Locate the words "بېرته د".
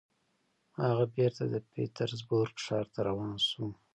1.15-1.55